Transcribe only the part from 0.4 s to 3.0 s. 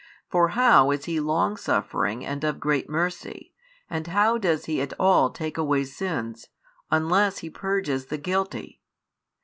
how is He longsuffering and of great